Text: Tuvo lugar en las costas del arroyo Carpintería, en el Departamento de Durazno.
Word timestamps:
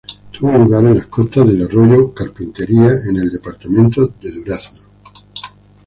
Tuvo 0.31 0.53
lugar 0.57 0.83
en 0.85 0.95
las 0.97 1.05
costas 1.05 1.45
del 1.45 1.61
arroyo 1.61 2.11
Carpintería, 2.11 2.89
en 3.07 3.17
el 3.17 3.29
Departamento 3.31 4.07
de 4.19 4.31
Durazno. 4.31 4.89